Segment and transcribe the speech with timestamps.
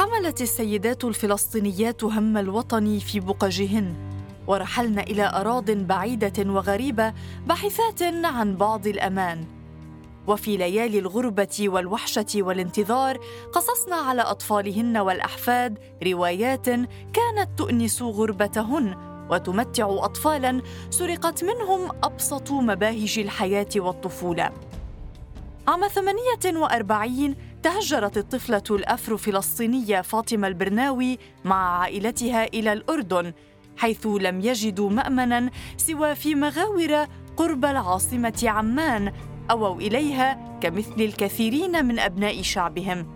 [0.00, 3.94] حملت السيدات الفلسطينيات هم الوطن في بقجهن
[4.46, 7.12] ورحلن إلى أراض بعيدة وغريبة
[7.46, 9.44] باحثات عن بعض الأمان.
[10.26, 13.18] وفي ليالي الغربة والوحشة والانتظار
[13.52, 16.66] قصصنا على أطفالهن والأحفاد روايات
[17.12, 18.94] كانت تؤنس غربتهن
[19.30, 24.50] وتمتع اطفالا سرقت منهم أبسط مباهج الحياة والطفولة.
[25.68, 33.32] عام 48 تهجرت الطفلة الأفرو فلسطينية فاطمة البرناوي مع عائلتها إلى الأردن
[33.76, 37.06] حيث لم يجدوا مأمنا سوى في مغاور
[37.36, 39.12] قرب العاصمة عمان
[39.50, 43.06] أووا إليها كمثل الكثيرين من أبناء شعبهم.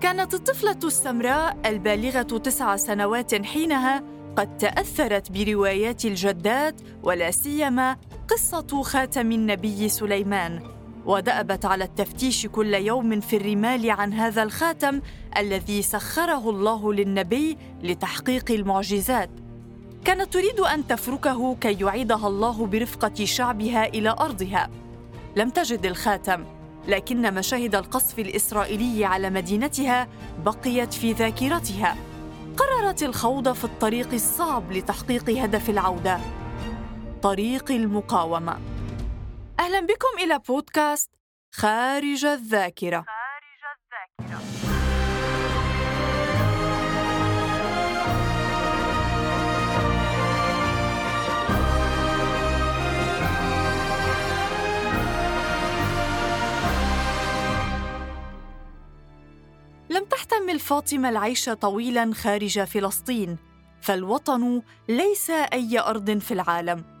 [0.00, 4.02] كانت الطفلة السمراء البالغة تسع سنوات حينها
[4.36, 7.96] قد تأثرت بروايات الجدات ولا سيما
[8.28, 10.75] قصة خاتم النبي سليمان.
[11.06, 15.00] ودأبت على التفتيش كل يوم في الرمال عن هذا الخاتم
[15.36, 19.30] الذي سخره الله للنبي لتحقيق المعجزات.
[20.04, 24.70] كانت تريد أن تفركه كي يعيدها الله برفقة شعبها إلى أرضها.
[25.36, 26.44] لم تجد الخاتم
[26.88, 30.08] لكن مشاهد القصف الإسرائيلي على مدينتها
[30.44, 31.96] بقيت في ذاكرتها.
[32.56, 36.20] قررت الخوض في الطريق الصعب لتحقيق هدف العودة.
[37.22, 38.75] طريق المقاومة.
[39.60, 41.10] أهلا بكم إلى بودكاست
[41.54, 43.04] خارج الذاكرة.
[43.06, 43.62] خارج
[44.20, 44.40] الذاكرة
[59.90, 63.38] لم تحتمل فاطمة العيش طويلا خارج فلسطين
[63.80, 66.95] فالوطن ليس أي أرض في العالم.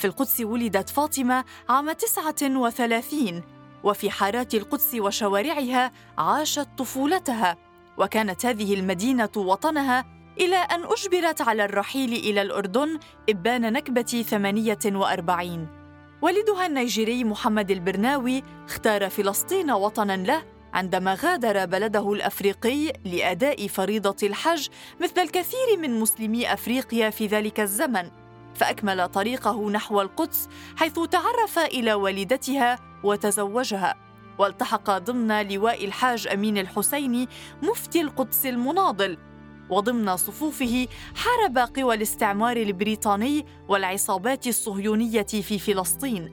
[0.00, 3.42] في القدس ولدت فاطمة عام 39
[3.84, 7.56] وفي حارات القدس وشوارعها عاشت طفولتها
[7.98, 10.04] وكانت هذه المدينة وطنها
[10.40, 12.98] إلى أن أجبرت على الرحيل إلى الأردن
[13.30, 15.68] إبان نكبة 48
[16.22, 20.42] والدها النيجيري محمد البرناوي اختار فلسطين وطنا له
[20.74, 24.68] عندما غادر بلده الأفريقي لأداء فريضة الحج
[25.00, 28.19] مثل الكثير من مسلمي أفريقيا في ذلك الزمن.
[28.60, 33.94] فأكمل طريقه نحو القدس حيث تعرف إلى والدتها وتزوجها.
[34.38, 37.28] والتحق ضمن لواء الحاج أمين الحسيني
[37.62, 39.18] مفتي القدس المناضل.
[39.70, 46.32] وضمن صفوفه حارب قوى الاستعمار البريطاني والعصابات الصهيونية في فلسطين.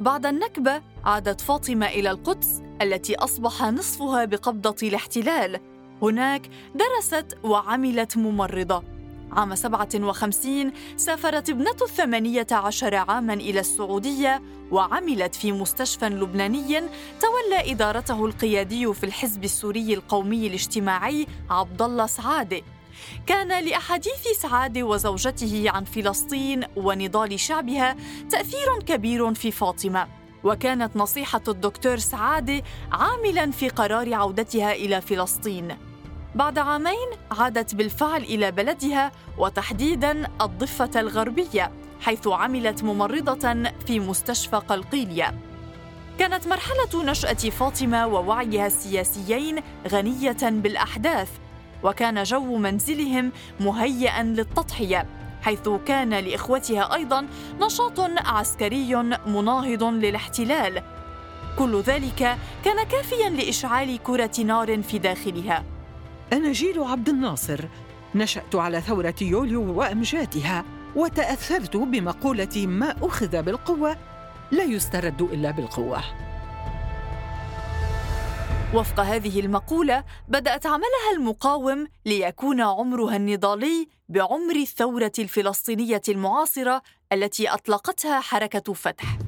[0.00, 5.60] بعد النكبة عادت فاطمة إلى القدس التي أصبح نصفها بقبضة الاحتلال.
[6.02, 8.93] هناك درست وعملت ممرضة.
[9.34, 16.80] عام 57 سافرت ابنة الثمانية عشر عاماً إلى السعودية وعملت في مستشفى لبناني
[17.20, 22.62] تولى إدارته القيادي في الحزب السوري القومي الاجتماعي عبد الله سعادة
[23.26, 27.96] كان لأحاديث سعادة وزوجته عن فلسطين ونضال شعبها
[28.30, 30.08] تأثير كبير في فاطمة.
[30.44, 32.62] وكانت نصيحة الدكتور سعادة
[32.92, 35.93] عاملاً في قرار عودتها إلى فلسطين.
[36.34, 45.34] بعد عامين عادت بالفعل إلى بلدها وتحديدا الضفة الغربية حيث عملت ممرضة في مستشفى قلقيلية.
[46.18, 51.28] كانت مرحلة نشأة فاطمة ووعيها السياسيين غنية بالأحداث
[51.82, 55.06] وكان جو منزلهم مهيئا للتضحية
[55.42, 57.26] حيث كان لإخوتها أيضا
[57.60, 58.94] نشاط عسكري
[59.26, 60.82] مناهض للاحتلال.
[61.58, 65.73] كل ذلك كان كافيا لإشعال كرة نار في داخلها.
[66.32, 67.60] أنا جيل عبد الناصر.
[68.14, 70.64] نشأت على ثورة يوليو وأمجادها
[70.96, 73.96] وتأثرت بمقولة ما أخذ بالقوة
[74.52, 76.00] لا يسترد إلا بالقوة
[78.74, 86.82] وفق هذه المقولة بدأت عملها المقاوم ليكون عمرها النضالي بعمر الثورة الفلسطينية المعاصرة
[87.12, 89.18] التي أطلقتها حركة فتح.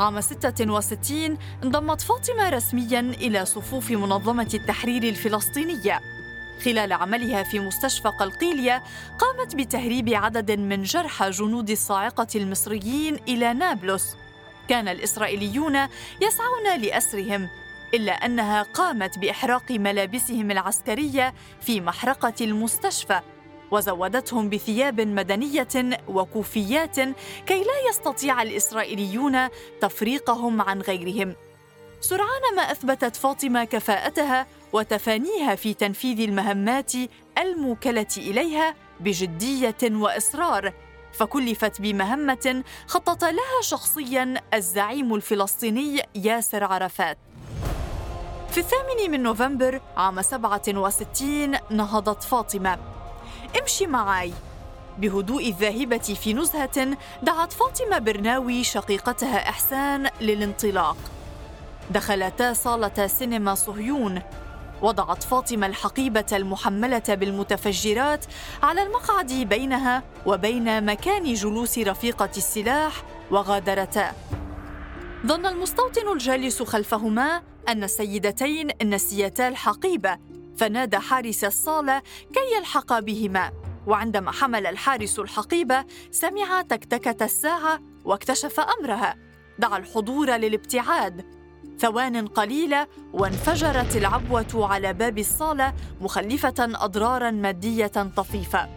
[0.00, 6.00] عام 66 انضمت فاطمة رسميا إلى صفوف منظمة التحرير الفلسطينية.
[6.64, 8.82] خلال عملها في مستشفى قلقيلية
[9.18, 14.16] قامت بتهريب عدد من جرحى جنود الصاعقة المصريين إلى نابلس.
[14.68, 15.76] كان الإسرائيليون
[16.20, 17.48] يسعون لأسرهم
[17.94, 23.20] إلا أنها قامت بإحراق ملابسهم العسكرية في محرقة المستشفى.
[23.70, 26.96] وزودتهم بثياب مدنية وكوفيات
[27.46, 29.48] كي لا يستطيع الإسرائيليون
[29.80, 31.34] تفريقهم عن غيرهم.
[32.00, 36.92] سرعان ما أثبتت فاطمة كفاءتها وتفانيها في تنفيذ المهمات
[37.38, 40.72] الموكلة إليها بجدية وإصرار
[41.12, 47.18] فكلفت بمهمة خطط لها شخصيا الزعيم الفلسطيني ياسر عرفات.
[48.50, 52.95] في الثامن من نوفمبر عام 67 نهضت فاطمة.
[53.60, 54.32] امشي معي
[54.98, 60.96] بهدوء الذاهبة في نزهة دعت فاطمة برناوي شقيقتها إحسان للانطلاق.
[61.90, 64.22] دخلتا صالة سينما صهيون.
[64.82, 68.24] وضعت فاطمة الحقيبة المحملة بالمتفجرات
[68.62, 74.12] على المقعد بينها وبين مكان جلوس رفيقة السلاح وغادرتا.
[75.26, 80.18] ظن المستوطن الجالس خلفهما أن السيدتين نسيتا الحقيبة
[80.56, 81.98] فنادى حارس الصالة
[82.32, 83.52] كي يلحق بهما.
[83.86, 89.16] وعندما حمل الحارس الحقيبة سمع تكتكة الساعة واكتشف أمرها.
[89.58, 91.24] دعا الحضور للابتعاد.
[91.78, 97.86] ثوان قليلة وانفجرت العبوة على باب الصالة مخلفة أضرارا مادية
[98.16, 98.68] طفيفة.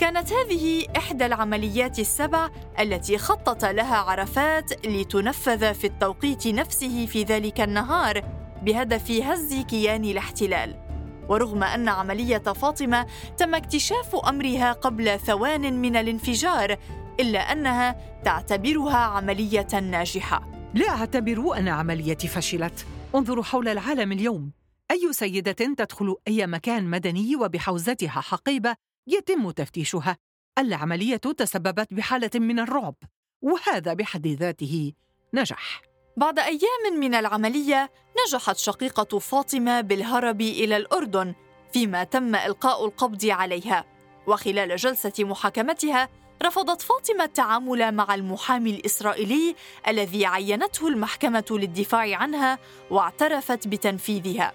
[0.00, 7.60] كانت هذه إحدى العمليات السبع التي خطط لها عرفات لتنفذ في التوقيت نفسه في ذلك
[7.60, 8.22] النهار
[8.62, 10.85] بهدف هز كيان الاحتلال.
[11.28, 13.06] ورغم أن عملية فاطمة
[13.38, 16.76] تم اكتشاف أمرها قبل ثوان من الانفجار
[17.20, 20.50] إلا أنها تعتبرها عملية ناجحة.
[20.74, 22.86] لا أعتبر أن عمليتي فشلت.
[23.14, 24.52] انظروا حول العالم اليوم.
[24.90, 28.76] أي سيدة تدخل أي مكان مدني وبحوزتها حقيبة
[29.06, 30.16] يتم تفتيشها.
[30.58, 32.94] العملية تسببت بحالة من الرعب
[33.42, 34.92] وهذا بحد ذاته
[35.34, 35.82] نجح
[36.16, 37.90] بعد أيام من العملية
[38.26, 41.34] نجحت شقيقة فاطمة بالهرب إلى الأردن
[41.72, 43.84] فيما تم إلقاء القبض عليها.
[44.26, 46.08] وخلال جلسة محاكمتها
[46.42, 49.54] رفضت فاطمة التعامل مع المحامي الإسرائيلي
[49.88, 52.58] الذي عينته المحكمة للدفاع عنها
[52.90, 54.52] واعترفت بتنفيذها.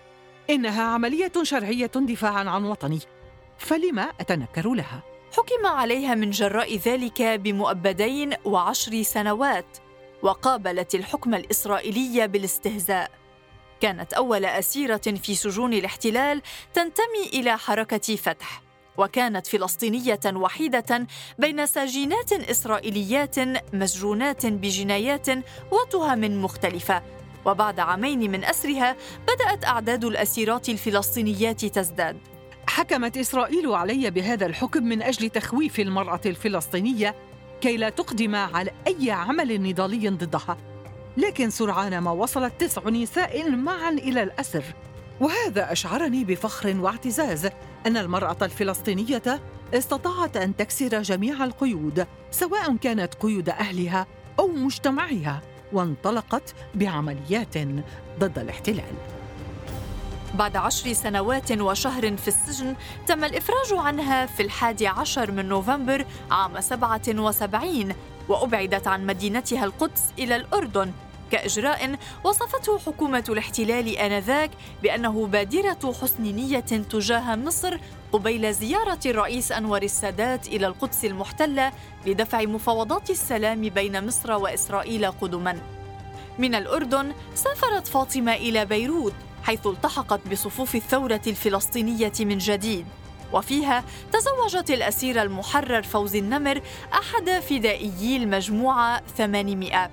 [0.50, 3.00] إنها عملية شرعية دفاعا عن وطني.
[3.58, 5.04] فلما أتنكر لها؟
[5.38, 9.78] حكم عليها من جراء ذلك بمؤبدين وعشر سنوات.
[10.24, 13.12] وقابلت الحكم الإسرائيلي بالاستهزاء.
[13.82, 16.42] كانت أول أسيرة في سجون الاحتلال
[16.74, 18.62] تنتمي إلى حركة فتح
[18.98, 21.08] وكانت فلسطينية وحيدة
[21.40, 23.36] بين ساجينات إسرائيليات
[23.74, 25.28] مسجونات بجنايات
[25.72, 27.04] وتهم مختلفة.
[27.46, 32.18] وبعد عامين من أسرها بدأت أعداد الأسيرات الفلسطينيات تزداد.
[32.68, 37.16] حكمت إسرائيل علي بهذا الحكم من أجل تخويف المرأة الفلسطينية
[37.62, 40.58] كي لا تقدم على أي عمل نضالي ضدها.
[41.18, 44.63] لكن سرعان ما وصلت تسع نساء معا إلى الأسر.
[45.19, 47.50] وهذا أشعرني بفخر واعتزاز
[47.86, 49.42] أن المرأة الفلسطينية
[49.74, 54.08] استطاعت أن تكسر جميع القيود سواء كانت قيود أهلها
[54.40, 55.42] أو مجتمعها
[55.74, 57.58] وانطلقت بعمليات
[58.19, 59.21] ضد الاحتلال.
[60.36, 62.75] بعد عشر سنوات وشهر في السجن
[63.07, 67.95] تم الإفراج عنها في الحادي عشر من نوفمبر عام سبعة وسبعين
[68.30, 70.92] وأبعدت عن مدينتها القدس إلى الأردن
[71.31, 74.51] كإجراء وصفته حكومة الاحتلال آنذاك
[74.83, 77.77] بأنه بادرة حسن نية تجاه مصر
[78.13, 81.72] قبيل زيارة الرئيس أنور السادات إلى القدس المحتلة
[82.06, 85.62] لدفع مفاوضات السلام بين مصر وإسرائيل قدما.
[86.39, 89.13] من الأردن سافرت فاطمة إلى بيروت
[89.44, 92.86] حيث التحقت بصفوف الثورة الفلسطينية من جديد.
[93.34, 93.84] وفيها
[94.14, 96.62] تزوجت الأسير المحرر فوزي النمر
[96.94, 99.89] أحد فدائيي المجموعة 800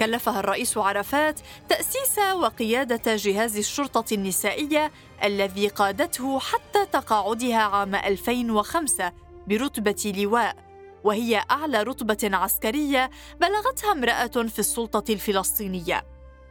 [0.00, 4.92] كلفها الرئيس عرفات تأسيس وقيادة جهاز الشرطة النسائية
[5.24, 9.12] الذي قادته حتى تقاعدها عام 2005
[9.46, 10.65] برتبة لواء.
[11.06, 13.10] وهي أعلى رتبة عسكرية
[13.40, 16.06] بلغتها امرأة في السلطة الفلسطينية.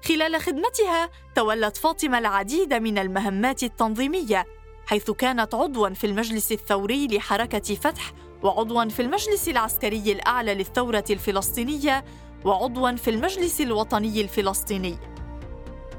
[0.07, 4.45] خلال خدمتها تولت فاطمة العديد من المهمات التنظيمية،
[4.87, 12.05] حيث كانت عضواً في المجلس الثوري لحركة فتح، وعضواً في المجلس العسكري الأعلى للثورة الفلسطينية،
[12.45, 14.97] وعضواً في المجلس الوطني الفلسطيني.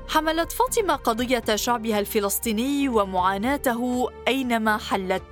[0.09, 5.23] حملت فاطمة قضية شعبها الفلسطيني ومعاناته أينما حلت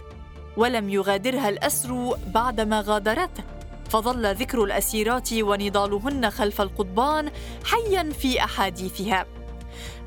[0.56, 3.44] ولم يغادرها الأسر بعدما غادرته.
[3.90, 7.30] فظل ذكر الأسيرات ونضالهن خلف القضبان
[7.64, 9.26] حيا في أحاديثها.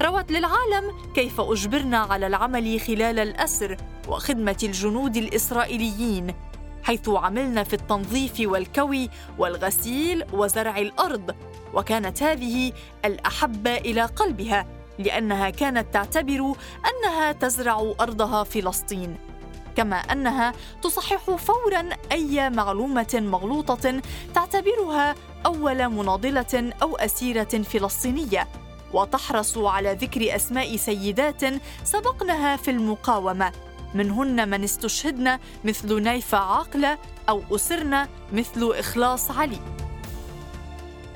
[0.02, 3.78] روت للعالم كيف أجبرنا على العمل خلال الأسر
[4.08, 6.34] وخدمة الجنود الإسرائيليين
[6.84, 11.36] حيث عملنا في التنظيف والكوي والغسيل وزرع الأرض
[11.74, 12.72] وكانت هذه
[13.06, 14.66] الأحب إلى قلبها
[15.00, 19.18] لأنها كانت تعتبر أنها تزرع أرضها فلسطين.
[19.78, 24.02] كما أنها تصحح فورا أي معلومة مغلوطة
[24.36, 25.16] تعتبرها
[25.46, 28.48] أول مناضلة أو أسيرة فلسطينية.
[28.94, 31.42] وتحرص على ذكر أسماء سيدات
[31.84, 33.52] سبقنها في المقاومة.
[33.94, 36.98] منهن من استشهدن مثل نيفة عاقلة
[37.30, 39.60] أو أسرن مثل إخلاص علي.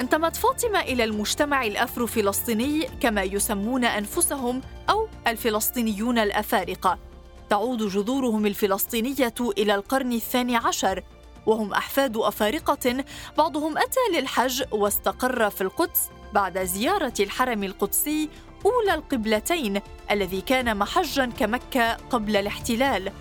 [0.02, 7.11] انتمت فاطمة إلى المجتمع الأفرو فلسطيني كما يسمون أنفسهم أو الفلسطينيون الأفارقة.
[7.52, 11.04] تعود جذورهم الفلسطينية إلى القرن الثاني عشر
[11.46, 13.04] وهم أحفاد أفارقة
[13.38, 18.30] بعضهم أتى للحج واستقر في القدس بعد زيارة الحرم القدسي
[18.66, 19.82] أولى القبلتين
[20.12, 23.12] الذي كان محجا كمكة قبل الاحتلال.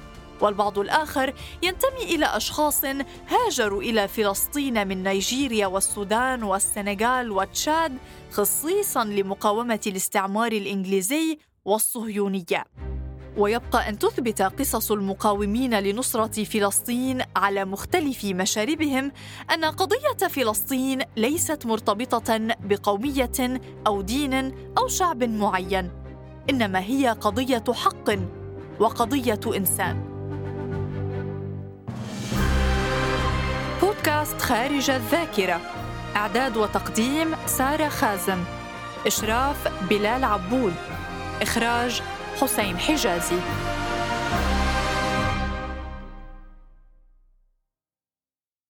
[0.40, 2.84] والبعض الآخر ينتمي إلى أشخاص
[3.28, 7.98] هاجروا إلى فلسطين من نيجيريا والسودان والسنغال وتشاد
[8.30, 12.89] خصيصا لمقاومة الاستعمار الإنجليزي والصهيونية.
[13.36, 19.12] ويبقى أن تثبت قصص المقاومين لنصرة فلسطين على مختلف مشاربهم
[19.54, 25.90] أن قضية فلسطين ليست مرتبطة بقومية أو دين أو شعب معين
[26.50, 28.10] إنما هي قضية حق
[28.80, 30.10] وقضية إنسان.
[33.82, 35.60] بودكاست خارج الذاكرة
[36.16, 38.44] إعداد وتقديم سارة خازم
[39.06, 40.74] إشراف بلال عبود
[41.42, 42.02] إخراج
[42.40, 43.36] حسين حجازي.